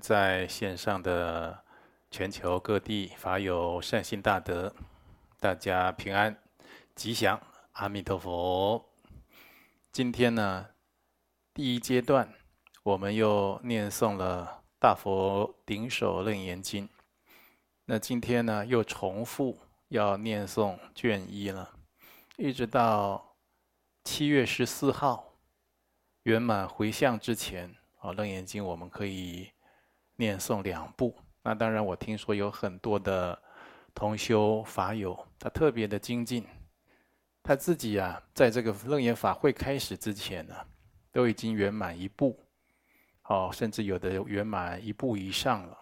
[0.00, 1.64] 在线上的
[2.10, 4.74] 全球各地法友善心大德，
[5.38, 6.36] 大家平安
[6.94, 7.40] 吉祥，
[7.72, 8.84] 阿弥陀佛。
[9.92, 10.66] 今天呢，
[11.52, 12.32] 第一阶段，
[12.82, 16.86] 我们又念诵了《大佛顶首楞严经》。
[17.84, 21.74] 那今天呢，又重复要念诵卷一了，
[22.36, 23.36] 一直到
[24.04, 25.34] 七月十四号
[26.22, 27.74] 圆满回向之前。
[28.00, 29.50] 哦，《楞严经》我们可以
[30.18, 31.16] 念诵两部。
[31.42, 33.40] 那当然，我听说有很多的
[33.94, 36.44] 同修法友，他特别的精进，
[37.42, 40.54] 他自己啊，在这个楞严法会开始之前呢，
[41.12, 42.38] 都已经圆满一部，
[43.22, 45.78] 哦，甚至有的圆满一部以上了。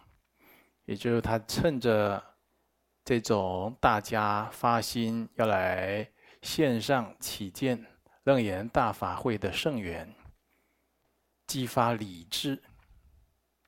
[0.84, 2.22] 也就是他趁着
[3.04, 6.08] 这种大家发心要来
[6.42, 7.84] 线上起见
[8.24, 10.14] 楞严大法会的圣缘。
[11.46, 12.62] 激发理智，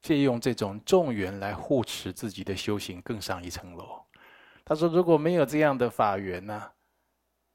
[0.09, 4.03] 借用这种众缘来护持自己的修行更上一层楼。
[4.65, 6.63] 他说：“如果没有这样的法缘呢，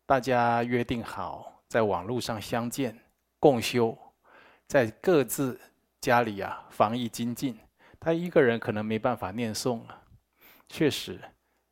[0.06, 2.96] 大家约定好在网络上相见
[3.40, 3.98] 共修，
[4.68, 5.60] 在各自
[6.00, 7.58] 家里啊防疫精进，
[8.00, 10.00] 他一个人可能没办法念诵啊。
[10.70, 11.20] 确实，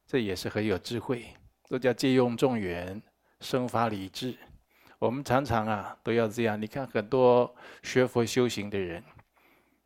[0.07, 1.27] 这也是很有智慧，
[1.65, 2.99] 这叫借用众缘，
[3.39, 4.35] 生发理智。”
[4.97, 6.59] 我们常常啊都要这样。
[6.59, 9.03] 你看很多学佛修行的人，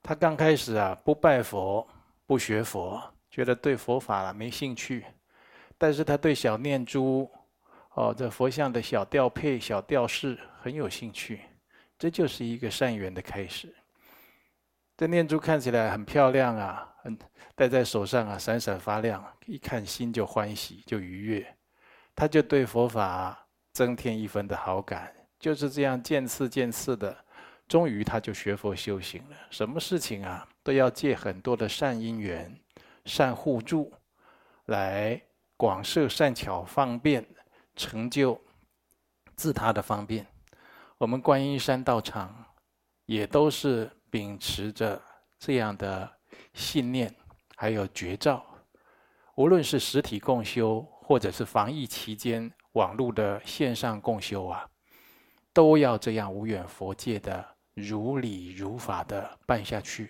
[0.06, 1.86] 他刚开始啊不拜佛、
[2.28, 5.03] 不学佛，觉得对佛法没兴趣。
[5.80, 7.28] 但是他对小念珠，
[7.95, 11.42] 哦，这佛像的小吊佩、小吊饰很有兴趣。
[11.98, 13.73] 这就是一个善缘的开始。
[14.95, 17.17] 这念珠看起来很漂亮啊，很
[17.56, 21.58] 戴在手上啊，闪闪发亮，一看心就欢喜，就愉悦。
[22.15, 23.42] 他就对佛法。
[23.76, 27.24] 增添一分的好感，就是这样渐次渐次的，
[27.67, 29.36] 终于他就学佛修行了。
[29.49, 32.59] 什么事情啊，都要借很多的善因缘、
[33.05, 33.93] 善互助，
[34.65, 35.21] 来
[35.58, 37.26] 广设善巧方便，
[37.76, 38.39] 成就
[39.36, 40.26] 自他的方便。
[40.98, 42.45] 我们观音山道场
[43.05, 45.02] 也都是秉持着
[45.37, 46.09] 这样的
[46.53, 47.14] 信念，
[47.55, 48.45] 还有觉照，
[49.36, 52.52] 无论是实体共修，或者是防疫期间。
[52.73, 54.70] 网络的线上共修啊，
[55.53, 60.09] 都要这样无远佛界的如理如法的办下去，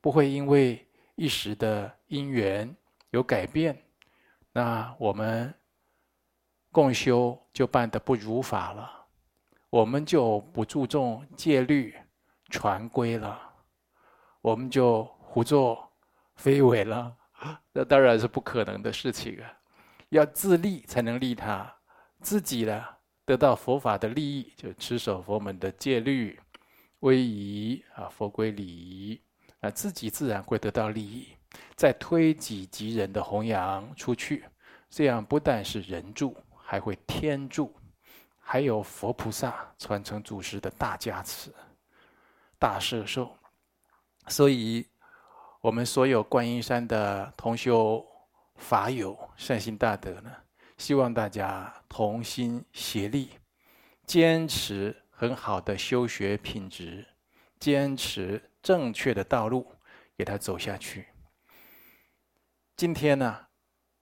[0.00, 2.74] 不会因为一时的因缘
[3.10, 3.76] 有改变，
[4.52, 5.52] 那我们
[6.70, 9.06] 共修就办得不如法了，
[9.70, 11.94] 我们就不注重戒律
[12.48, 13.40] 传规了，
[14.40, 15.90] 我们就胡作
[16.36, 17.16] 非为了，
[17.72, 19.58] 那当然是不可能的事情啊！
[20.10, 21.76] 要自利才能利他。
[22.20, 22.84] 自己呢，
[23.24, 26.38] 得到佛法的利益，就持守佛门的戒律、
[27.00, 29.20] 威仪啊、佛规礼仪
[29.60, 31.28] 啊，自己自然会得到利益。
[31.74, 34.44] 再推己及人的弘扬出去，
[34.88, 37.74] 这样不但是人助，还会天助，
[38.38, 41.52] 还有佛菩萨传承祖师的大加持、
[42.56, 43.36] 大摄受。
[44.28, 44.86] 所以，
[45.60, 48.06] 我们所有观音山的同修
[48.54, 50.30] 法友、善心大德呢，
[50.76, 53.30] 希望大家同心协力，
[54.06, 57.06] 坚持很好的修学品质，
[57.58, 59.66] 坚持正确的道路，
[60.16, 61.08] 给他走下去。
[62.74, 63.38] 今天呢，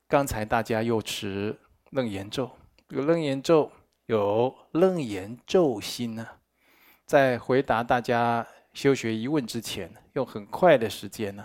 [0.07, 1.59] 刚才大家又持
[1.91, 2.49] 楞严咒，
[2.91, 3.73] 有楞严咒，
[4.07, 6.25] 有楞严咒心呢。
[7.05, 11.45] 在回答大家修学疑问之前，用很快的时间呢，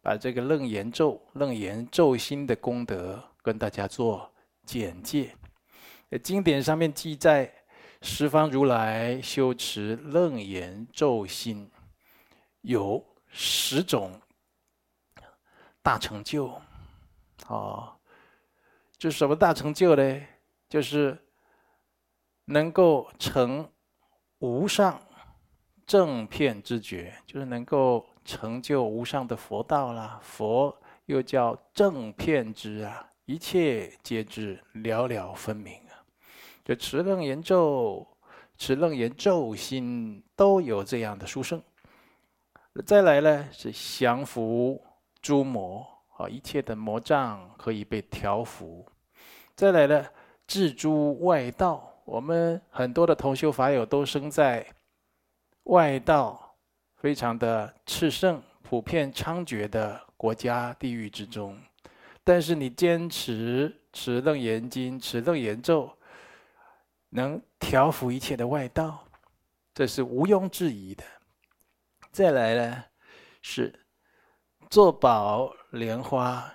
[0.00, 4.32] 把这个楞严咒、楞严咒心的功德跟大家做。
[4.64, 5.34] 简介，
[6.22, 7.52] 经典上面记载，
[8.00, 11.70] 十方如来修持楞严咒心，
[12.60, 14.20] 有十种
[15.82, 16.60] 大成就。
[17.48, 17.96] 哦，
[18.96, 20.22] 就什么大成就呢？
[20.68, 21.18] 就是
[22.44, 23.70] 能够成
[24.38, 25.00] 无上
[25.86, 30.20] 正片之觉，就是能够成就无上的佛道啦。
[30.22, 33.10] 佛又叫正片之啊。
[33.24, 35.87] 一切皆知，了了分明！
[36.68, 38.06] 就持楞严咒、
[38.58, 41.62] 持楞严咒心，都有这样的殊胜。
[42.84, 44.78] 再来呢，是降伏
[45.22, 45.86] 诸魔
[46.18, 48.84] 啊，一切的魔障可以被调伏。
[49.56, 50.04] 再来呢，
[50.46, 51.90] 治诸外道。
[52.04, 54.66] 我们很多的同修法友都生在
[55.64, 56.54] 外道
[56.96, 61.56] 非常的炽盛、普遍猖獗的国家地域之中。
[62.22, 65.90] 但是你坚持持楞严经、持楞严咒，
[67.10, 69.06] 能调伏一切的外道，
[69.74, 71.04] 这是毋庸置疑的。
[72.10, 72.84] 再来呢，
[73.42, 73.86] 是
[74.68, 76.52] 坐宝莲花，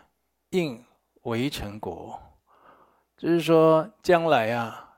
[0.49, 0.85] 应
[1.23, 2.19] 为城国，
[3.17, 4.93] 就是说将来啊，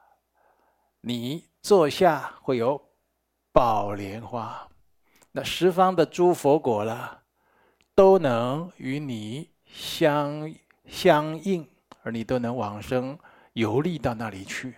[1.01, 2.89] 你坐下会有
[3.51, 4.67] 宝莲花，
[5.31, 7.23] 那十方的诸佛国了，
[7.93, 10.53] 都能与你相
[10.85, 11.69] 相应，
[12.03, 13.17] 而你都能往生
[13.53, 14.75] 游历到那里去。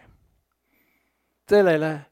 [1.47, 2.05] 再来呢，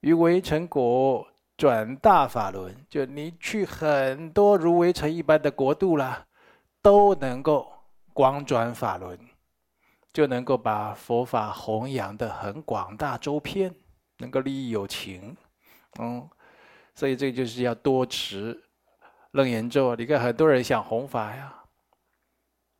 [0.00, 1.26] 于围城国
[1.56, 6.26] 转大法轮，就你去很多如围城一般的国度啦，
[6.82, 7.72] 都能够
[8.12, 9.18] 广转法轮，
[10.12, 13.74] 就能够把佛法弘扬的很广大周遍，
[14.18, 15.34] 能够利益有情。
[15.98, 16.28] 嗯，
[16.94, 18.62] 所以这就是要多持
[19.30, 19.96] 楞严咒。
[19.96, 21.64] 你看很多人想弘法呀，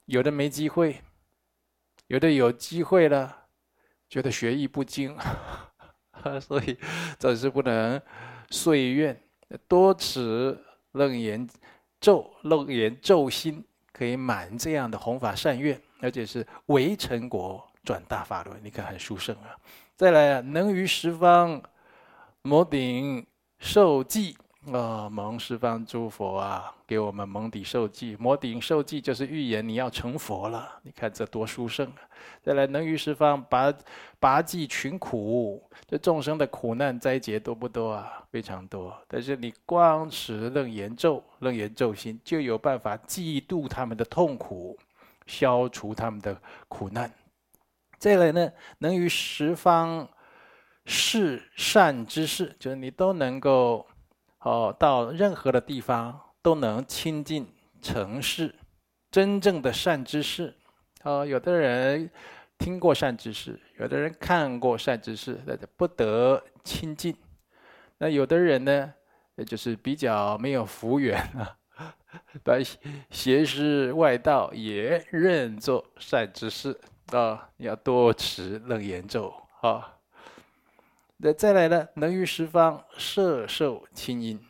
[0.04, 1.00] 有的没机会，
[2.08, 3.43] 有的有机会了。
[4.14, 5.16] 觉得学艺不精，
[6.40, 6.78] 所以
[7.18, 8.00] 总是不能
[8.48, 9.20] 遂愿。
[9.66, 10.56] 多持
[10.92, 11.44] 楞严
[12.00, 19.58] 咒，楞严咒心可以满这样的弘法善愿，而且是为成果转大法轮，你看很殊胜啊！
[19.96, 21.60] 再来啊，能于十方
[22.42, 23.26] 摩顶
[23.58, 24.36] 受记。
[24.72, 30.80] 啊、蒙十方诸佛啊，给我们蒙顶受记，摩顶受记就是预言你要成佛了。
[30.82, 32.00] 你看这多殊胜啊！
[32.42, 33.72] 再来，能于十方拔
[34.18, 38.24] 拔济群苦，这众生的苦难灾劫多不多啊？
[38.30, 38.96] 非常多。
[39.06, 44.78] 但是你光持楞严咒，楞严咒心，就有办法济度他们的痛苦，
[45.26, 47.12] 消除他们的苦难。
[47.98, 50.08] 再来呢，能于十方
[50.86, 53.86] 示善之事，就是你都能够。
[54.44, 57.46] 哦，到任何的地方都能亲近
[57.80, 58.54] 承事，
[59.10, 60.54] 真正的善知识。
[61.02, 62.10] 哦，有的人
[62.58, 67.16] 听过善知识，有的人看过善知识，那就不得亲近。
[67.96, 68.92] 那有的人呢，
[69.36, 71.56] 也就是比较没有福缘啊，
[72.42, 72.54] 把
[73.10, 76.78] 邪师外道也认作善知识
[77.12, 79.90] 啊，要多持楞严咒啊。
[81.16, 84.44] 那再来呢，能于十方摄受清音，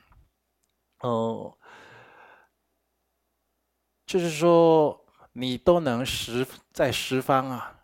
[1.01, 1.57] 哦，
[4.07, 7.81] 就是说你都能十在十方啊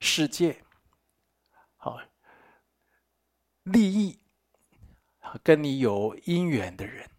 [0.00, 0.62] 世界，
[1.76, 1.98] 好
[3.64, 4.18] 利益
[5.42, 7.10] 跟你有因缘的人，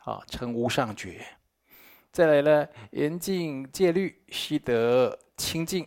[0.00, 1.24] 啊成无上觉。
[2.10, 5.86] 再来呢，严禁戒律，悉得清净。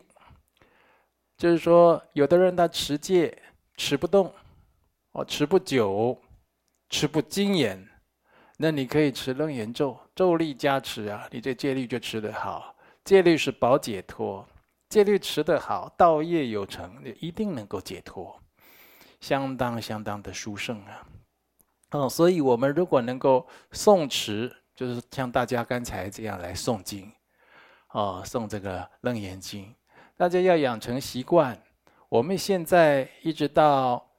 [1.37, 3.43] 就是说，有的人他持戒
[3.77, 4.33] 持不动。
[5.11, 6.21] 哦，持不久，
[6.89, 7.87] 持不精严，
[8.57, 12.75] 那你可以持楞严咒，咒力加持啊，你这戒律就持得好。
[13.05, 14.45] 戒律是保解脱，
[14.89, 18.37] 戒律持得好，道业有成，你一定能够解脱，
[19.21, 21.07] 相当相当的殊胜啊。
[21.91, 27.09] 哦，所以我们如果能够诵持，就是像大家刚才这样来诵经，
[27.91, 29.73] 哦，诵这个楞严经，
[30.17, 31.57] 大家要养成习惯。
[32.09, 34.11] 我们现在一直到。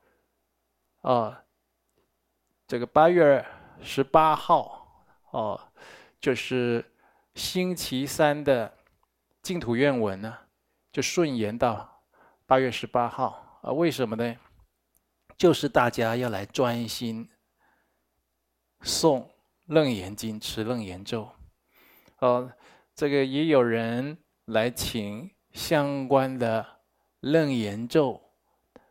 [1.03, 1.37] 哦，
[2.67, 3.47] 这个八月
[3.81, 5.73] 十八号，哦，
[6.21, 6.85] 就是
[7.37, 8.77] 星期三的
[9.41, 10.37] 净土愿文呢，
[10.91, 12.03] 就顺延到
[12.45, 13.71] 八月十八号啊？
[13.71, 14.37] 为什么呢？
[15.39, 17.31] 就是大家要来专心
[18.81, 19.29] 诵
[19.67, 21.31] 楞严经、持楞严咒。
[22.19, 22.53] 哦，
[22.97, 26.67] 这个也有人来请相关的
[27.31, 28.21] 楞严咒，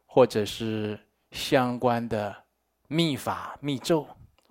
[0.05, 0.99] 或者是。
[1.31, 2.33] 相关的
[2.87, 4.07] 密法密咒，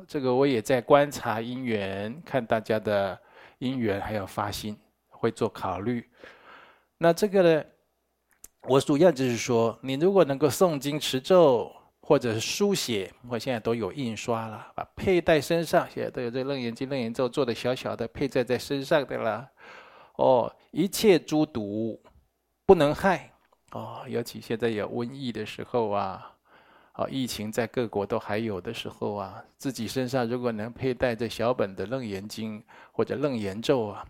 [0.06, 3.18] 这个我也在观察因缘，看大家的
[3.58, 4.76] 因缘还有发心，
[5.08, 6.06] 会做考虑。
[6.98, 7.64] 那这个呢，
[8.68, 11.72] 我主要就是说，你如果能够诵经持咒，
[12.02, 19.48] 或者是书写，我现在都有印刷了，把佩戴身上，现在都有这楞严经、楞严咒做的小小的佩戴在身上的了。
[20.16, 21.98] 哦，一切诸毒
[22.66, 23.32] 不能害
[23.74, 26.30] 哦，尤其现在有瘟疫的时候啊。
[26.96, 32.62] 好，疫情在各国都还有的时候啊，自己身上如果能佩戴着小本的楞严经
[32.92, 34.06] 或者楞严咒啊，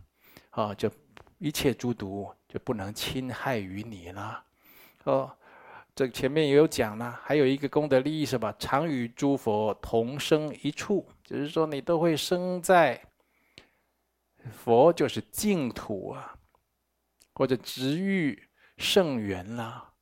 [0.51, 0.91] 啊，就
[1.39, 4.45] 一切诸毒就不能侵害于你了。
[5.05, 5.35] 哦，
[5.95, 8.55] 这前面也有讲了，还有一个功德利益是吧？
[8.59, 13.01] 常与诸佛同生一处，就是说你都会生在
[14.53, 16.37] 佛就是净土啊，
[17.33, 18.39] 或者直遇
[18.77, 19.93] 圣缘啦。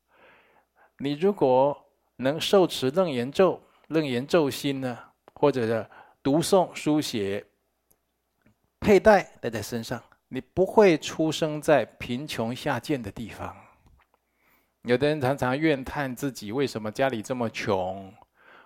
[0.98, 1.76] 你如果
[2.16, 4.98] 能受持楞严咒、楞严咒心呢，
[5.34, 5.86] 或者是
[6.22, 7.44] 读诵、书写、
[8.80, 13.56] 佩戴戴在身上，你不会出生在贫穷下贱的地方。
[14.82, 18.12] 有的人常常怨叹自己为什么家里这么穷，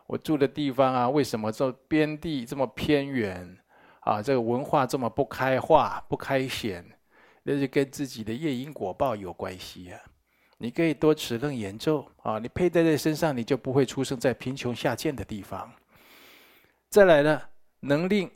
[0.06, 3.58] 我住的地方啊，为什么这边地这么偏远
[4.00, 6.95] 啊，这个文化这么不开化、不开显，
[7.48, 10.00] 那就跟自己的业因果报有关系啊。
[10.58, 15.72] 你可以多持楞严咒啊，你佩戴在身上，你就不会出生在贫穷下贱的地方。
[16.88, 17.40] 再来呢，
[17.80, 18.28] 能令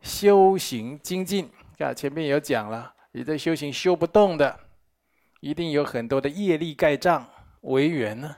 [0.00, 1.50] 修行精进。
[1.78, 4.60] 啊，前面有讲了，你的修行修不动的，
[5.40, 7.28] 一定有很多的业力盖障
[7.62, 8.36] 为缘呢。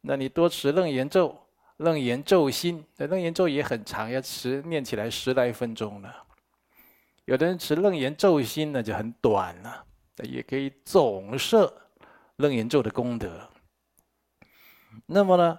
[0.00, 1.38] 那你多持楞严咒，
[1.76, 6.08] 楞严咒心，这楞严咒也很长，要持念起来十来分钟呢。
[7.30, 9.86] 有的人持楞严咒心呢就很短了，
[10.24, 11.72] 也可以总摄
[12.38, 13.48] 楞严咒的功德。
[15.06, 15.56] 那么呢，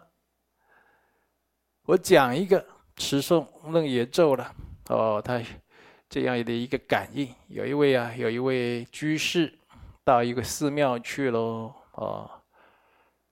[1.84, 4.54] 我讲一个持诵楞严咒了
[4.90, 5.42] 哦，他
[6.10, 7.34] 这样的一个感应。
[7.48, 9.58] 有一位啊，有一位居士
[10.04, 12.30] 到一个寺庙去喽哦。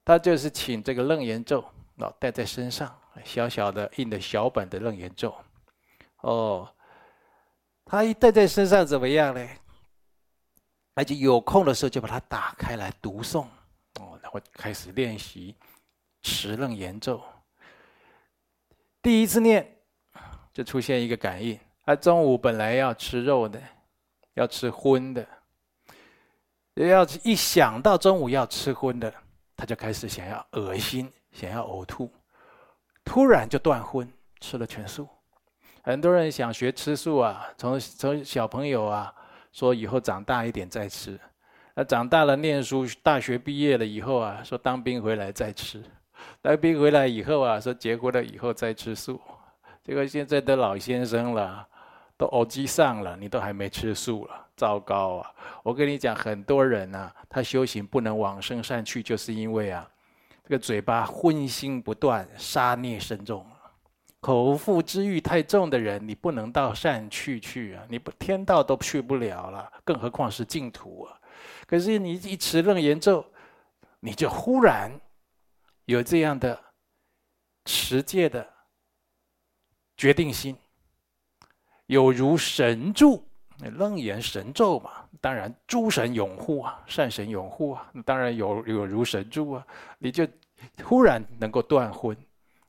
[0.05, 1.59] 他就是请这个楞严咒
[1.97, 5.35] 哦带在身上，小小的印的小本的楞严咒，
[6.21, 6.73] 哦，
[7.89, 9.49] 他一带在身上怎么样呢？
[10.93, 13.47] 而且有空的时候就把它打开来读诵，
[13.99, 15.55] 哦，然后开始练习
[16.21, 17.19] 持楞严咒。
[19.01, 19.75] 第一次念
[20.53, 23.59] 就出现一个感应，他中午本来要吃肉的，
[24.35, 25.27] 要吃荤的，
[26.75, 29.11] 要一想到中午要吃荤的。
[29.55, 32.13] 他就开始想要恶心，想要呕吐，
[33.03, 34.07] 突然就断荤，
[34.39, 35.09] 吃了全素。
[35.81, 39.13] 很多人想学吃素啊，从从小朋友啊，
[39.51, 41.19] 说以后长大一点再吃。
[41.75, 45.81] 那长大了念书，大学毕业了以后啊，说当兵回来再吃。
[46.41, 49.19] 当兵回来以后啊，说结婚了以后再吃素。
[49.83, 51.65] 结果现在的老先生了，
[52.17, 54.45] 都欧吉桑了，你都还没吃素了。
[54.57, 55.31] 糟糕啊！
[55.63, 59.89] 我跟你讲，很多人啊，他修行不能往生善去，就是因为啊，
[60.43, 63.45] 这个嘴巴荤腥不断，杀孽深重，
[64.19, 67.83] 口腹之欲太重的人，你不能到善去去啊！
[67.89, 71.19] 你不天道都去不了了，更何况是净土啊！
[71.65, 73.25] 可是你一持楞严咒，
[73.99, 74.91] 你就忽然
[75.85, 76.61] 有这样的
[77.65, 78.47] 持戒的
[79.95, 80.57] 决定心，
[81.85, 83.23] 有如神助。
[83.75, 90.25] 楞严神咒嘛，当然诸神拥护啊，善神拥护啊，当然有有如神助啊，你就
[90.85, 92.15] 忽然能够断荤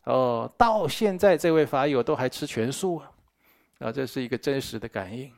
[0.04, 0.50] 哦。
[0.56, 3.12] 到现在这位法友都还吃全素啊，
[3.78, 5.32] 啊，这是一个真实的感应，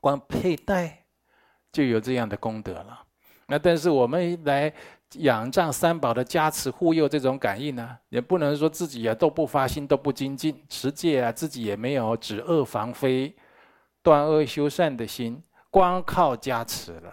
[0.00, 1.04] 光佩戴
[1.72, 3.04] 就有这样的功德了。
[3.46, 4.72] 那但是我们来
[5.14, 13.34] 仰仗三宝的加持护佑，这种感应呢，也不能说自己啊都不发心都不精进持戒啊，自己也没有止恶防非。
[14.00, 17.12] 断恶修善的心，光靠加持了，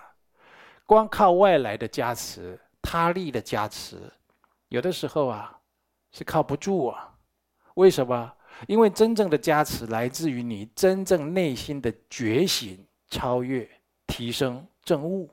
[0.85, 3.99] 光靠外来的加持、他力的加持，
[4.69, 5.59] 有的时候啊
[6.15, 7.13] 是靠不住啊。
[7.73, 8.33] 为什么？
[8.67, 13.69] 因为真正的加持来自于你真正内心的觉醒、超越、
[14.07, 15.29] 提升、正悟。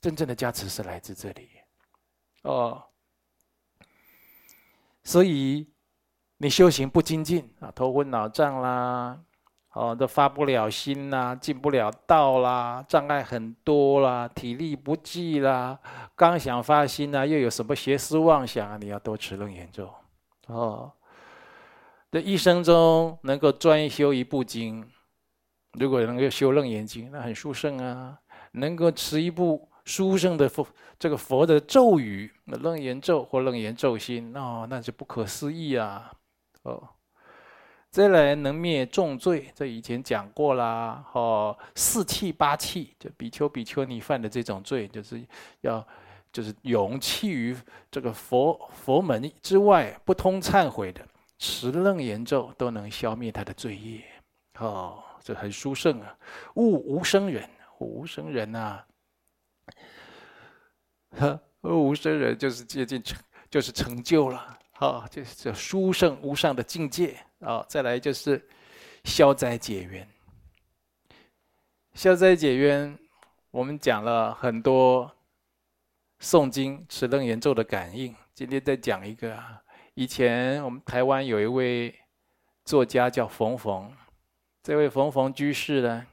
[0.00, 1.48] 真正的加持是来自这里
[2.42, 2.84] 哦。
[5.02, 5.68] 所以
[6.36, 9.20] 你修行不精进啊，头昏脑胀啦。
[9.74, 15.78] 哦，都发不了心啦，进不了道啦，障碍很多啦，体力不济啦，
[16.14, 18.76] 刚想发心啊，又有什么邪思妄想啊？
[18.78, 19.90] 你要多持楞严咒。
[20.48, 20.92] 哦，
[22.10, 24.86] 这一生中能够专修一部经，
[25.78, 28.18] 如果能够修楞严经，那很殊胜啊。
[28.52, 30.66] 能够持一部殊胜的佛，
[30.98, 36.12] 这个佛的咒语，那楞严咒或楞严咒心，哦，那就不可思议啊。
[36.64, 36.86] 哦。
[37.92, 41.04] 再来能灭重罪，这以前讲过啦。
[41.12, 45.22] 哦，四气八气，就比丘、比丘尼犯的这种罪，就是
[45.60, 45.86] 要
[46.32, 47.54] 就是永弃于
[47.90, 51.06] 这个佛佛门之外，不通忏悔的，
[51.38, 54.02] 持楞严咒都能消灭他的罪业。
[54.58, 56.16] 哦，这很殊胜啊！
[56.54, 57.46] 悟无生人，
[57.78, 58.82] 无生人呐，
[61.20, 63.20] 呵，无生人就是接近成，
[63.50, 64.58] 就是成就了。
[64.82, 67.16] 哦，就是这殊胜无上的境界。
[67.38, 68.44] 哦，再来就是
[69.04, 70.08] 消灾解冤。
[71.94, 72.98] 消灾解冤，
[73.52, 75.08] 我们讲了很多
[76.20, 78.12] 诵经持楞严咒的感应。
[78.34, 79.38] 今天再讲一个，
[79.94, 81.94] 以前我们台湾有一位
[82.64, 83.92] 作家叫冯冯，
[84.64, 86.04] 这位冯冯居士呢，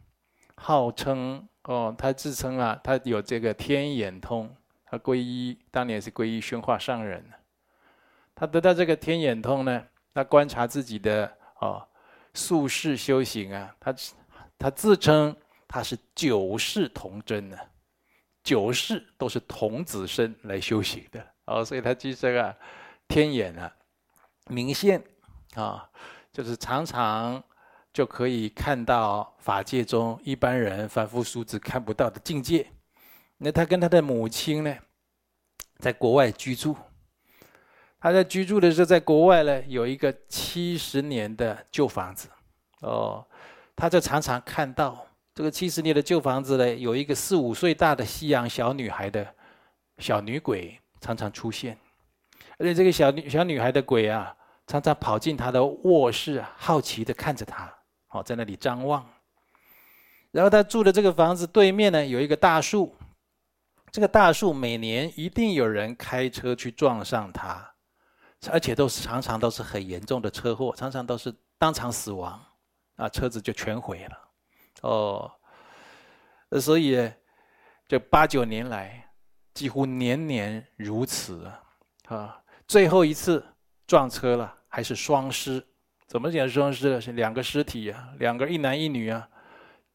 [0.54, 7.26] 号称哦，他自称啊，他有这个天眼通，他皈依当年是皈依宣化上人。
[8.40, 9.84] 他得到这个天眼通呢。
[10.12, 11.32] 他观察自己的
[11.62, 11.88] 哦，
[12.34, 13.96] 宿世修行啊，他
[14.58, 15.34] 他自称
[15.66, 17.58] 他是九世童真呢，
[18.44, 22.54] 九世都是童子身来修行的哦，所以他其实啊，
[23.08, 23.72] 天眼啊，
[24.48, 25.02] 明现
[25.54, 25.88] 啊，
[26.34, 27.42] 就是常常
[27.94, 32.68] 就可以看到法界中一般人凡夫俗子看不到的境界。
[33.38, 34.76] 那他跟他的母亲呢，
[35.78, 36.76] 在国外居住。
[38.00, 42.30] 他在居住的时候，在国外呢，有一个七十年的旧房子。
[42.82, 43.26] 哦，
[43.76, 49.28] 他就常常看到这个七十年的旧房子呢，有一个四五岁大的西洋小女孩的
[49.98, 51.78] 小女鬼常常出现，
[52.58, 54.34] 而且这个小女小女孩的鬼啊，
[54.66, 57.70] 常常跑进他的卧室，好奇的看着他，
[58.12, 59.06] 哦，在那里张望。
[60.32, 62.96] 然后他住的这个房子对面呢，有一个大树。
[63.92, 67.74] 这个大树每年一定有人开车去撞上它，
[68.48, 72.42] 而且都是常常都是很严重的车祸，常常都是当场死亡，
[72.96, 74.18] 啊，车子就全毁了，
[74.82, 75.32] 哦，
[76.62, 77.12] 所以
[77.88, 79.10] 这八九年来
[79.54, 81.64] 几乎年年如此啊，
[82.16, 83.46] 啊，最后一次
[83.86, 85.62] 撞车了还是双尸，
[86.08, 87.02] 怎么讲双尸了？
[87.02, 89.28] 是两个尸体啊，两个一男一女啊，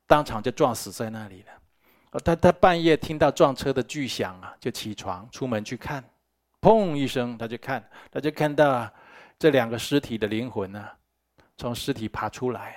[0.06, 2.20] 当场就撞死在那里了。
[2.24, 6.04] 他他半夜听到撞车的巨响啊，就起床出门去看，
[6.64, 8.90] 砰一声，他就看，他就看到啊，
[9.38, 10.88] 这两个尸体的灵魂呢，
[11.59, 12.75] 从尸体爬出来，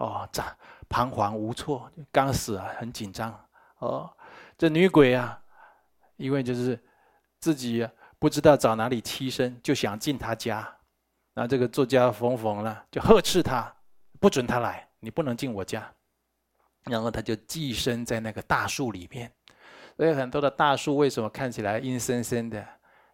[0.00, 0.42] 哦，这
[0.88, 3.32] 彷徨无措，刚死啊，很紧张。
[3.78, 4.10] 哦，
[4.58, 5.40] 这女鬼啊，
[6.16, 6.76] 因为就是
[7.38, 10.68] 自己不知道找哪里栖身，就想进他家，
[11.34, 13.72] 那这个作家冯冯呢，就呵斥他，
[14.18, 15.88] 不准他来，你不能进我家。
[16.86, 19.30] 然后他就寄生在那个大树里面，
[19.96, 22.66] 所以很多的大树为什么看起来阴森森的？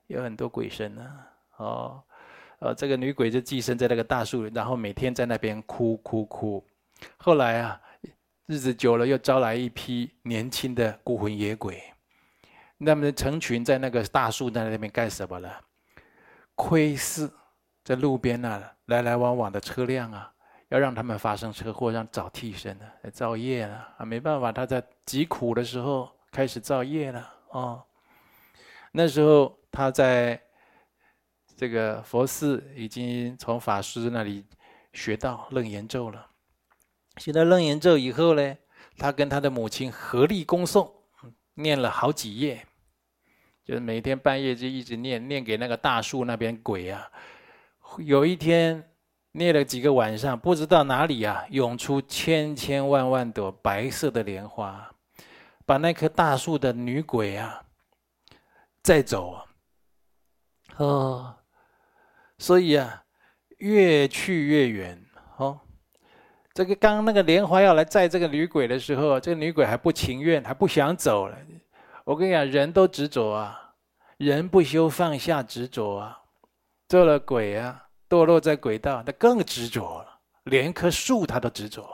[0.07, 1.19] 有很多鬼神呢。
[1.57, 2.03] 哦，
[2.59, 6.65] 呃，这个女鬼就寄生在那个大树里，然后每天在那边哭哭哭。
[7.17, 7.81] 后来啊，
[8.47, 11.83] 日子久了，又招来一批年轻的孤魂野鬼，
[12.79, 15.61] 那么成群在那个大树在那边干什么了？
[16.55, 17.31] 窥视
[17.85, 20.33] 在路边啊，来来往往的车辆啊。
[20.69, 24.05] 要让他们发生车祸，让找替身的来造业了啊！
[24.05, 27.81] 没办法，他在疾苦的时候开始造业了哦。
[28.97, 30.41] 那时候他在
[31.55, 34.43] 这个佛寺已经从法师那里
[34.95, 36.27] 学到楞严咒了。
[37.19, 38.57] 学到楞严咒以后呢，
[38.97, 40.91] 他跟他的母亲合力恭诵，
[41.55, 42.67] 念了好几页，
[43.63, 47.11] 就是每天半夜就一直念，念给那个大树那边鬼啊。
[47.99, 48.83] 有一天。
[49.33, 54.91] 念了几个晚上，不知道哪里啊，涌出千千万万朵白色的莲花，
[55.67, 57.63] 把那棵大树的女鬼啊
[58.87, 59.45] 载走啊。
[60.77, 61.37] 哦，
[62.39, 63.03] 所以啊，
[63.59, 65.05] 越去越远。
[65.39, 65.59] 哦，
[66.55, 71.37] 这个刚刚那个莲花要来载这个女鬼的时候，这个女鬼还不情愿，还不想走了。
[72.05, 73.75] 我跟你讲，人都执着啊，
[74.19, 76.21] 人不修放下执着啊，
[76.89, 77.83] 做了鬼啊。
[78.09, 81.85] 堕落在鬼道，他更执着了，连棵树他都执着。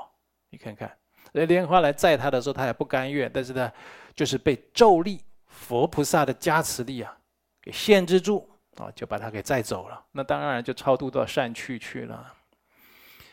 [0.50, 0.94] 你看看，
[1.32, 3.72] 那莲花来载他的时候，他也不甘愿，但是呢，
[4.14, 7.16] 就是被咒力、佛菩萨的加持力啊，
[7.60, 10.04] 给限制住啊，就把他给载走了。
[10.12, 12.32] 那当然就超度到善趣去了。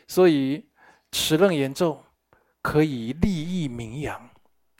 [0.06, 0.68] 所以
[1.10, 2.04] 持楞严咒
[2.62, 4.28] 可以利益名扬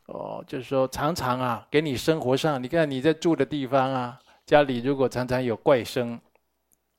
[0.07, 6.21] 哦，就是说常常啊，给你生活上，你看你在住的地方啊，家里如果常常有怪声。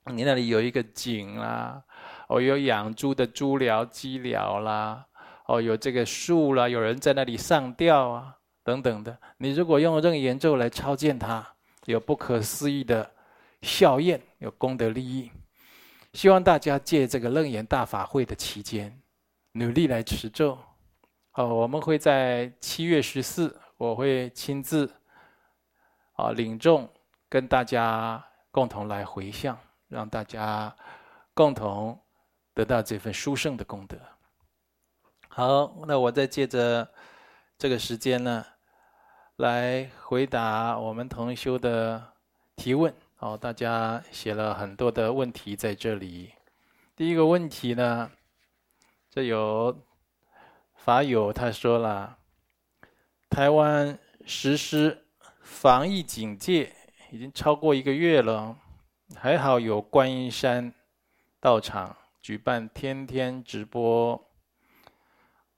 [0.05, 1.83] 你那里有一个井啦，
[2.27, 5.05] 哦，有养猪的猪寮、鸡寮啦，
[5.45, 9.17] 哦，有这个树啦，有人在那里上吊啊，等等的。
[9.37, 11.47] 你如果用楞严咒来超荐他，
[11.85, 13.11] 有不可思议的
[13.61, 15.31] 效验，有功德利益。
[16.13, 19.01] 希望大家借这个楞严大法会的期间，
[19.53, 20.57] 努力来持咒。
[21.33, 24.91] 哦，我们会在七月十四，我会亲自
[26.13, 26.89] 啊领众
[27.29, 29.57] 跟大家共同来回向。
[29.91, 30.73] 让大家
[31.33, 31.99] 共同
[32.53, 33.97] 得到这份殊胜的功德。
[35.27, 36.89] 好，那我再借着
[37.61, 38.43] 这个时间呢，
[39.35, 42.13] 来回答我们同修的
[42.55, 42.91] 提问。
[43.15, 46.31] 好，大家写了很多的问题在这里。
[46.95, 48.09] 第一个问题呢，
[49.11, 49.79] 这有
[50.73, 52.17] 法友他说了，
[53.29, 53.95] 台湾
[54.25, 55.05] 实施
[55.43, 56.73] 防疫警戒
[57.11, 58.57] 已经超过一个月了。
[59.15, 60.73] 还好有观音山
[61.39, 64.19] 到场举办天天直播，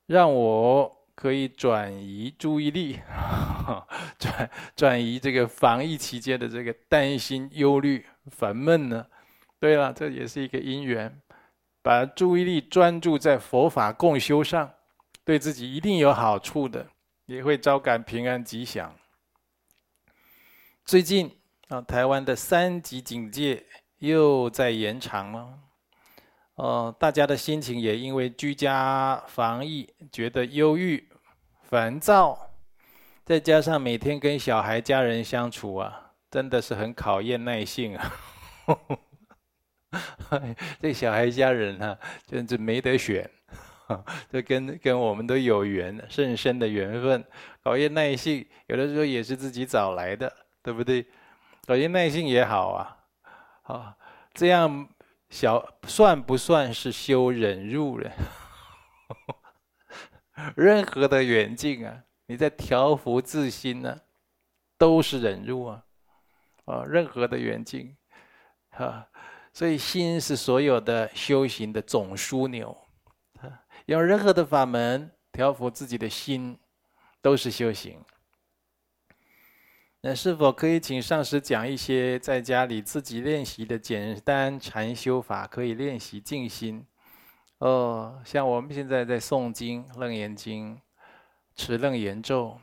[0.05, 2.99] 让我可以转移注意力，
[4.19, 9.05] 转转移这个防疫期间的这个担心、忧虑、烦闷呢。
[9.59, 11.21] 对了，这也是一个因缘，
[11.81, 14.71] 把注意力专注在佛法共修上，
[15.23, 16.87] 对自己一定有好处的，
[17.25, 18.95] 也会招感平安吉祥。
[20.85, 21.37] 最近。
[21.69, 23.65] 啊，台湾的三级警戒
[23.97, 25.57] 又在延长了。
[26.55, 31.09] 哦，大家的心情也因为居家防疫觉得忧郁、
[31.63, 32.37] 烦躁，
[33.25, 38.13] 再加上每天跟小孩、家人相处啊，真的是很考验耐性啊。
[40.79, 43.27] 这小孩、家人啊，真是没得选，
[44.31, 47.25] 这跟跟我们都有缘，甚深的缘分。
[47.63, 51.03] 考验耐性，有的时候也是自己找来的，对不对？
[51.65, 52.97] 考验耐性也好啊，
[53.63, 53.95] 好，
[54.35, 54.87] 这样。
[55.33, 58.11] 小算不算是修忍辱了？
[60.55, 63.99] 任何的远近啊，你在调伏自心呢、
[64.77, 65.83] 都是忍辱啊！
[66.65, 67.97] 啊，任何的远近，
[68.69, 69.09] 哈，
[69.51, 72.77] 所以心是所有的修行的总枢纽，
[73.87, 76.59] 用任何的法门调伏自己的心，
[77.23, 77.99] 都是修行。
[80.05, 86.85] 那是否可以请上师讲一些在家里自己练习的简单禅修法，可以练习静心？
[87.59, 90.75] 哦，像我们现在在诵经《楞严经》，
[91.55, 92.59] 持楞严咒。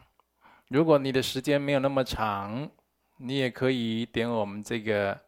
[0.69, 2.71] 如果你的时间没有那么长，
[3.17, 5.19] 你也可以点我们这个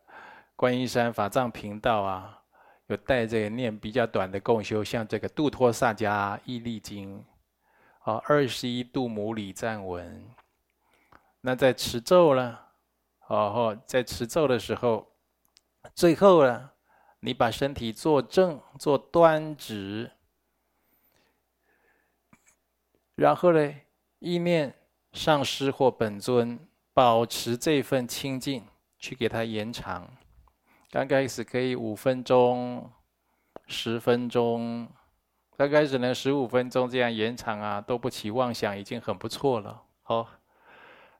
[0.54, 2.42] 观音山法藏频道啊，
[2.88, 7.18] 有带这个念比较短的共修，像这个《度脱萨迦义利经》，
[8.04, 10.22] 哦，二十一度母礼赞文。
[11.44, 12.68] 那在持咒了，
[13.26, 15.16] 哦，在持咒的时候，
[15.92, 16.70] 最后呢，
[17.18, 20.12] 你把身体坐正、坐端直，
[23.16, 23.74] 然后呢，
[24.20, 24.72] 意念
[25.12, 26.60] 上师或本尊，
[26.94, 28.64] 保持这份清净，
[28.96, 30.08] 去给它延长。
[30.92, 32.88] 刚开始可以五分钟、
[33.66, 34.88] 十分钟，
[35.56, 39.82] 刚开始呢十五分钟这样延长啊，都不起妄想，已经很不错了。
[40.02, 40.28] 好。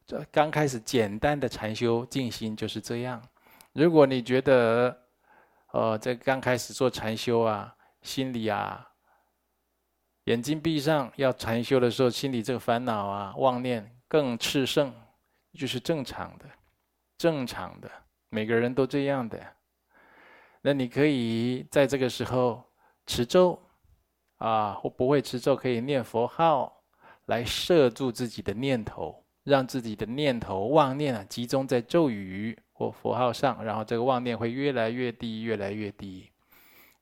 [0.07, 3.23] 这刚开始简单的禅修静心就是这样。
[3.73, 4.97] 如果你觉得，
[5.73, 8.87] 呃，在刚开始做禅修啊，心里啊，
[10.25, 14.93] 眼睛闭上要禅修的时候，心里这个烦恼啊、妄念更炽盛，
[15.55, 16.45] 就是正常的，
[17.17, 17.91] 正常的，
[18.29, 19.41] 每个人都这样的。
[20.61, 22.63] 那你可以在这个时候
[23.07, 23.59] 持咒，
[24.37, 26.85] 啊，或不会持咒可以念佛号
[27.27, 29.22] 来摄住自己的念头。
[29.45, 36.29] 让自己的念头妄念啊集中在咒语或佛号上，然后这个妄念会越来越低，越来越低。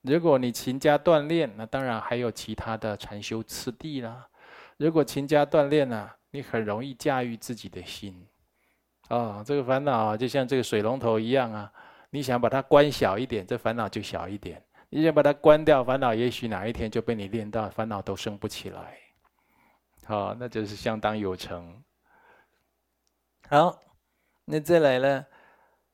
[0.02, 4.26] 如果你勤加锻炼，那当然还有其他的禅修次第啦。
[4.78, 8.26] 如果勤加锻炼呢，你很容易驾驭自己的心。
[9.10, 11.70] 哦，这个烦恼就像这个水龙头一样啊，
[12.08, 14.56] 你想把它关小一点，这烦恼就小一点；
[14.88, 18.96] 你想把它关掉，烦恼也许哪一天就被你练到，烦恼都升不起来。
[20.06, 21.82] 好，那就是相当有成。
[23.52, 23.82] 好，
[24.44, 25.26] 那再来呢？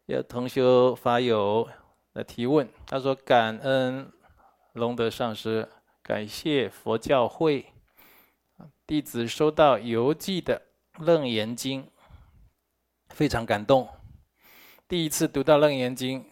[0.04, 1.66] 有同修法友
[2.12, 4.12] 的提问，他说：“感恩
[4.74, 5.66] 龙德上师，
[6.02, 7.72] 感谢佛教会，
[8.86, 10.60] 弟子收到邮寄的
[11.02, 11.82] 《楞严经》，
[13.08, 13.88] 非常感动。
[14.86, 16.22] 第一次读到《楞严经》，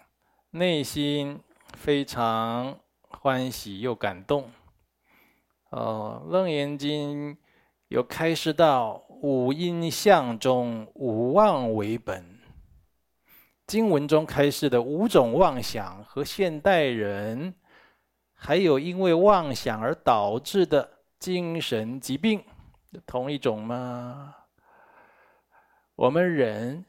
[0.51, 1.41] 内心
[1.73, 4.51] 非常欢喜又感动。
[5.71, 7.35] 哦，《楞严经》
[7.89, 12.39] 有开示到。”五音相中，五妄为本。
[13.67, 17.55] 经文中开示的五种妄想和现代人
[18.35, 22.45] 还有因为妄想而导致的精神疾病，
[23.07, 24.35] 同一种吗？
[25.95, 26.85] 我们人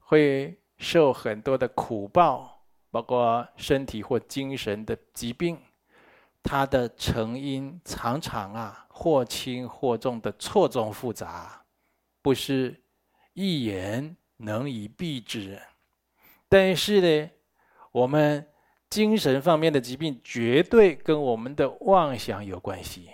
[0.00, 5.58] 会受很多的苦报，包括身体或精神的疾病，
[6.44, 8.82] 它的成因常常啊。
[8.96, 11.64] 或轻或重的错综复杂，
[12.22, 12.80] 不是
[13.32, 15.60] 一言能以蔽之。
[16.48, 17.30] 但是呢，
[17.90, 18.46] 我们
[18.88, 23.10] 精神方面的疾病绝对跟我们的妄想有关系。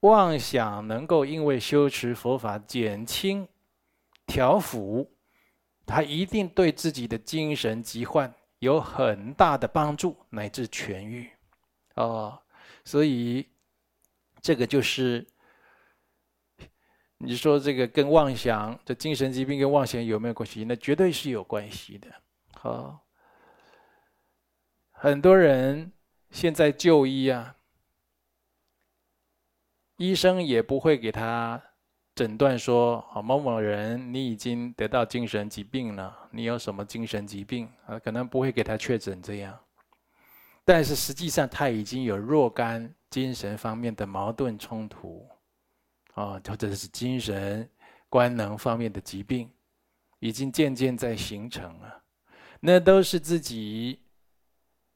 [0.00, 3.46] 妄想能够因为修持佛法减轻、
[4.26, 5.08] 调伏，
[5.86, 11.30] 它一定对自己的精神疾患有很大的帮助，乃至痊愈。
[11.94, 12.40] 哦，
[12.84, 13.48] 所以。
[14.42, 15.26] 这个就是，
[17.18, 20.64] 你说这个跟妄想，这精神疾病跟妄想有没有关系？
[20.64, 22.08] 那绝对是有关系的。
[22.54, 23.04] 好，
[24.92, 25.92] 很多人
[26.30, 27.54] 现在就医啊，
[29.98, 31.62] 医生也不会给他
[32.14, 37.98] 诊断说，啊，某某人你已经得到精神疾病了，你有什么精神疾病啊？
[37.98, 39.60] 可能不会给他确诊这样，
[40.64, 42.94] 但是实际上他已经有若干。
[43.10, 45.28] 精神方面的矛盾冲突，
[46.14, 47.68] 啊，或者是精神
[48.08, 49.50] 官能方面的疾病，
[50.20, 52.02] 已经渐渐在形成了。
[52.60, 53.98] 那都是自己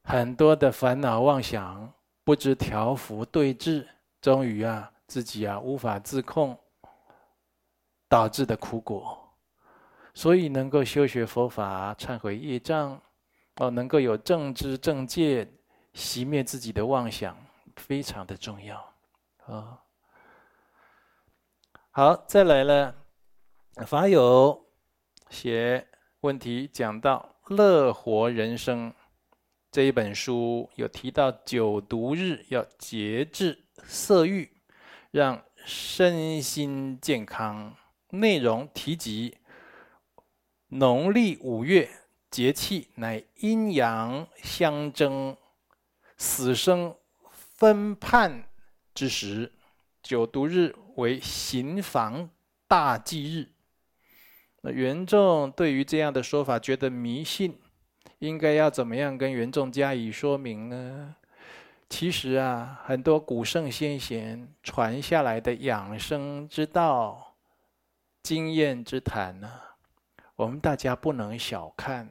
[0.05, 3.85] 很多的烦恼妄想，不知调伏对治，
[4.21, 6.57] 终于啊自己啊无法自控，
[8.07, 9.29] 导致的苦果。
[10.13, 13.01] 所以能够修学佛法，忏悔业障，
[13.57, 15.49] 哦，能够有正知正见，
[15.93, 17.37] 熄灭自己的妄想，
[17.77, 18.93] 非常的重要
[19.45, 19.81] 啊。
[21.91, 22.93] 好，再来了，
[23.87, 24.65] 法友
[25.29, 25.87] 写
[26.19, 28.91] 问题讲到《乐活人生》。
[29.71, 34.57] 这一本书有提到九毒日要节制色欲，
[35.11, 37.75] 让身心健康。
[38.09, 39.37] 内容提及
[40.67, 41.89] 农历五月
[42.35, 45.37] 节气乃阴阳相争、
[46.17, 46.93] 死生
[47.31, 48.43] 分判
[48.93, 49.53] 之时，
[50.03, 52.29] 九毒日为行房
[52.67, 53.53] 大忌日。
[54.63, 57.57] 那袁仲对于这样的说法觉得迷信。
[58.19, 61.15] 应该要怎么样跟袁仲加以说明呢？
[61.89, 67.37] 其实啊，很多古圣先贤传下来的养生之道、
[68.21, 69.49] 经验之谈呢，
[70.35, 72.09] 我们大家不能小看。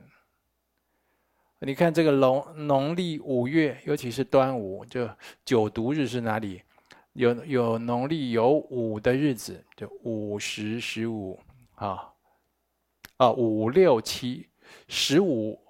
[1.61, 5.09] 你看这个农农历五月，尤其是端午，就
[5.45, 6.63] 九毒日是哪里？
[7.13, 11.41] 有有农历有五的日子，就五十、十五
[11.75, 12.13] 啊，
[13.17, 14.49] 啊五六七
[14.89, 15.61] 十五。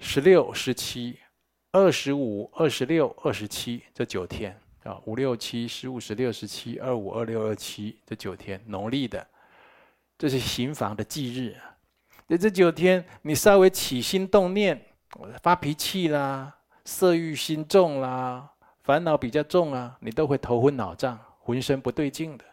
[0.00, 1.18] 十六、十七、
[1.72, 9.26] 二十五、二十六、二十七，这九天啊，五六七、十五、十六、十七、二五、二六、二七，这九天，农历的，
[10.16, 11.56] 这是行房的忌日。
[12.28, 14.80] 在这九天，你稍微起心动念，
[15.42, 18.50] 发脾气啦，色欲心重啦，
[18.82, 22.44] 烦恼比较重啊，你都会头昏脑胀，浑身不对劲的，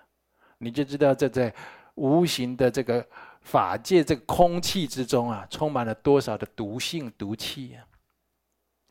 [0.57, 1.53] 你就知道这在
[1.95, 3.05] 无形的这个。
[3.45, 7.85] 法界这个空气之中啊，充满了多少的毒性毒气呀！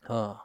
[0.07, 0.45] 啊，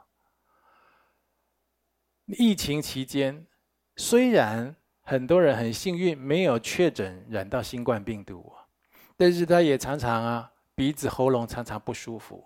[2.26, 3.46] 疫情期间，
[3.94, 8.52] 虽然很多人很幸运没有确诊染到新冠病毒，
[9.16, 12.44] 但是他也常常啊鼻子喉咙常常不舒服。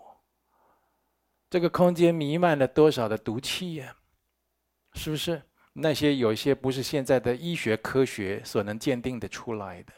[1.54, 3.96] 这个空间弥漫了多少的毒气呀？
[4.94, 5.40] 是不是？
[5.74, 9.92] 那些有些不是现在的医学科学所能鉴定的出来的。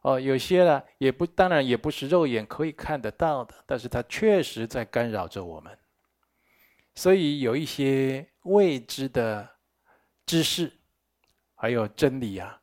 [0.00, 5.78] 哦，有些呢，也不，当然也不是肉眼可以看得到的，但是它确实在干扰着我们。
[6.94, 9.46] 所以有一些未知的
[10.24, 10.72] 知识，
[11.54, 12.62] 还有真理啊，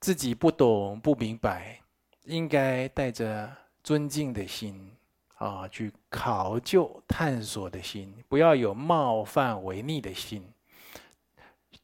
[0.00, 1.82] 自己不懂不明白，
[2.24, 4.90] 应该带着尊敬的心
[5.38, 10.44] 啊，去考究探索的心，不要有冒犯违逆的心，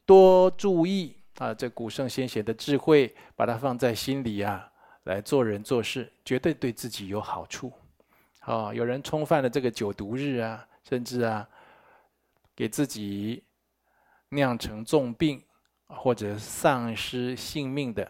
[0.05, 1.17] 多注意。
[1.37, 4.71] 啊，这古圣先贤的智慧，把它放在心里啊，
[5.03, 7.73] 来做人做事，绝对对自己有好处。
[8.39, 11.45] 啊，有人冲犯了这个九毒日啊，甚至啊，
[12.55, 13.43] 给自己
[14.29, 15.43] 酿成重病，
[15.87, 18.09] 或者丧失性命的，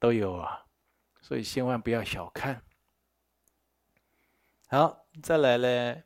[0.00, 0.60] 都有啊。
[1.20, 2.60] 所以千万不要小看。
[4.70, 6.02] 好，再来嘞。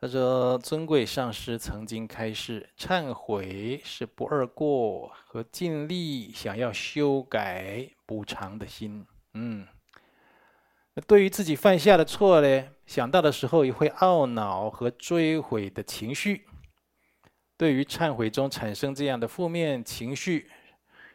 [0.00, 9.04] 他说：“尊贵上师曾经开示，忏悔是不二过和尽力想要修改补偿的心。
[9.34, 9.66] 嗯，
[11.08, 16.46] 对于自己犯下的错呢，想到的时候也会懊恼和追悔的情绪。
[17.56, 20.48] 对于忏悔中产生这样的负面情绪，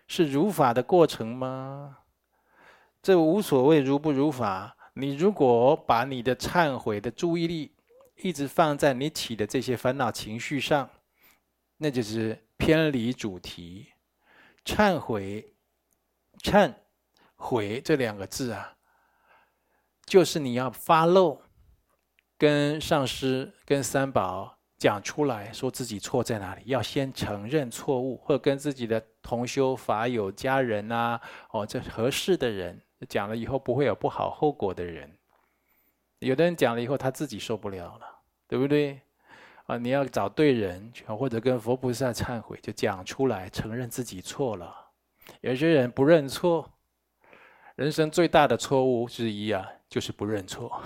[0.05, 1.99] 是如法的过程吗？
[3.01, 4.75] 这无所谓如不如法。
[4.93, 7.75] 你如果把你的忏悔的注意力，
[8.17, 10.89] 一直放在你起的这些烦恼情绪上，
[11.77, 13.88] 那就是偏离主题。
[14.63, 15.56] 忏悔，
[16.39, 16.73] 忏
[17.36, 18.77] 悔这两个字啊，
[20.06, 21.41] 就是你要发露，
[22.38, 35.17] 跟上师、跟三宝讲出来说自己错在哪里，要先承认错误，或跟自己的同修法友、家人啊，哦，这合适的人讲了以后不会有不好后果的人。
[36.19, 39.01] 有的人讲了以后，他自己受不了了，对不对？
[39.65, 44.75] 啊，你要找对人，或者跟佛菩萨忏悔，就讲出来，承认自己错了。
[45.41, 46.69] 有些人不认错，
[47.75, 50.81] 人生最大的错误之一啊，就是不认错。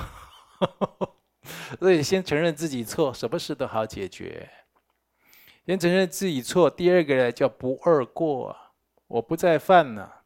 [1.79, 4.49] 所以先承认自己错，什么事都好解决。
[5.65, 8.55] 先承认自己错，第二个呢叫不二过，
[9.07, 10.16] 我不再犯了。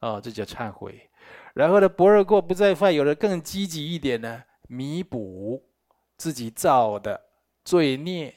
[0.00, 1.08] 哦，这叫忏悔。
[1.54, 2.94] 然后呢，不二过，不再犯。
[2.94, 5.62] 有的更积极一点呢，弥补
[6.16, 7.20] 自己造的
[7.64, 8.34] 罪孽。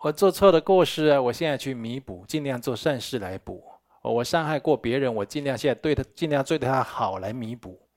[0.00, 3.64] 我做错的过失啊，我现在去弥补，尽量做善事来补。
[4.02, 7.88] 我伤害过别人，我尽量现在对他，尽量对他好来弥补。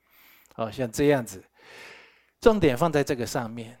[0.54, 1.44] 哦，像这样子，
[2.40, 3.76] 重点放在这个上面。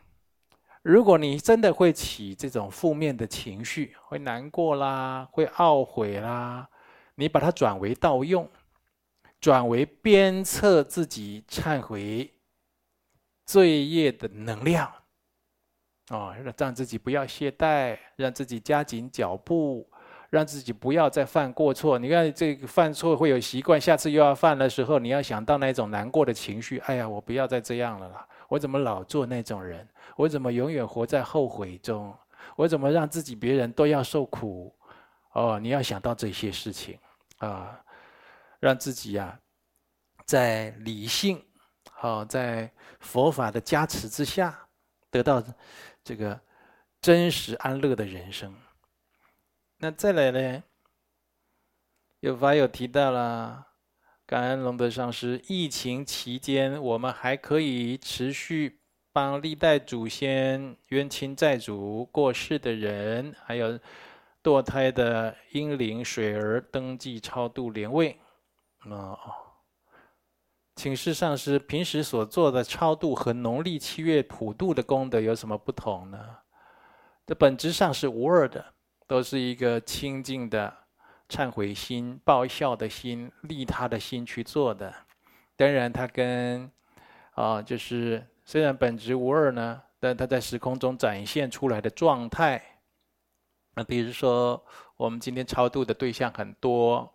[0.82, 6.68] 如果你真的会起这种负面的情绪，会难过啦，会懊悔啦，
[7.16, 8.48] 你把它转为盗用，
[9.40, 12.30] 转为鞭策自己忏悔
[13.44, 14.90] 罪业的能量。
[16.10, 19.90] 哦，让自己不要懈怠，让自己加紧脚步，
[20.30, 21.98] 让自己不要再犯过错。
[21.98, 26.78] 你看，这个犯错会有习惯，下次又要犯的时候，你要想到那种难过的情绪。
[26.86, 28.28] 哎呀，我不要再这样了啦！
[28.48, 29.88] 我怎么老做那种人？
[30.14, 32.16] 我怎么永远活在后悔中？
[32.54, 34.72] 我怎么让自己、别人都要受苦？
[35.32, 36.96] 哦，你要想到这些事情
[37.38, 37.84] 啊，
[38.60, 39.40] 让自己呀，
[40.24, 41.44] 在理性，
[41.92, 44.68] 好，在佛法的加持之下，
[45.10, 45.42] 得到。
[46.04, 46.40] 这个
[47.00, 48.54] 真实安乐的人生。
[49.78, 50.62] 那再来呢？
[52.20, 53.66] 有法友提到了，
[54.24, 58.80] 感恩龙德上师，疫情期间我们还可以持续
[59.12, 63.76] 帮历代祖先、冤亲债主、过世的人，还有
[64.46, 68.16] 堕胎的婴灵、水儿登记超度莲位。
[68.84, 69.18] 哦，
[70.76, 76.38] 请示上师，平时所做的超度和农历七月普渡的功德有什么不同呢？
[77.26, 78.64] 这本质上是无二的，
[79.08, 80.72] 都是一个清净的
[81.28, 84.94] 忏悔心、报效的心、利他的心去做的。
[85.56, 86.70] 当然，它跟
[87.32, 92.75] 啊，就是虽然本质无二呢，但它在时空中展现出来的状态，
[93.76, 94.60] 那比如说，
[94.96, 97.08] 我们今天超度的对象很多，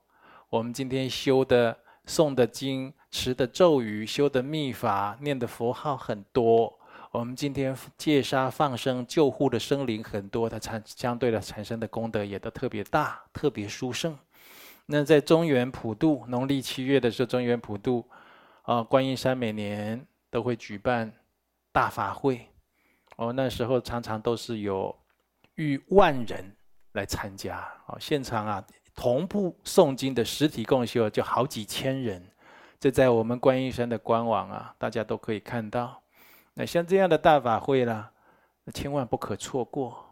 [0.49, 1.77] 我们今天修的。
[2.07, 6.79] 诵的经、持的咒语、修的密法、念的佛号很多。
[7.11, 14.17] 我们今天戒杀放生、救护的生灵很多，它产相对的产生的功德也都特别大、特别殊胜。
[14.87, 18.03] 那在中原普渡，农历七月的时候，中原普渡，
[18.63, 21.13] 啊，观音山每年都会举办
[21.71, 22.47] 大法会。
[23.17, 24.93] 哦，那时候常常都是有
[25.61, 26.55] 逾万人
[26.93, 27.59] 来参加。
[27.87, 28.65] 哦，现场啊。
[28.93, 32.21] 同步诵经的实体共修就好几千人，
[32.77, 36.03] 这在我们观音山的官网啊，大家都可以看到。
[36.53, 38.11] 那像这样的大法会啦，
[38.73, 40.05] 千万不可错过。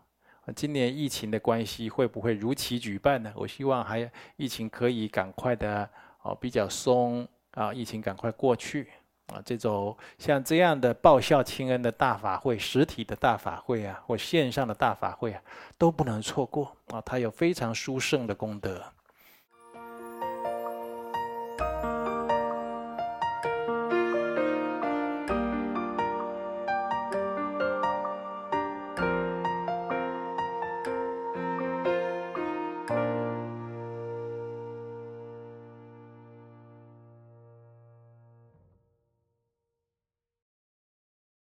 [0.56, 3.32] 今年疫情的关系，会不会如期举办呢？
[3.36, 5.88] 我希望还疫情可以赶快的
[6.22, 8.88] 哦，比较松啊，疫情赶快过去。
[9.30, 15.42] 啊，这种像这样的报效亲恩的大法会，实体的大法会啊，或线上的大法会啊，
[15.78, 17.02] 都不能错过啊！
[17.06, 18.84] 它有非常殊胜的功德。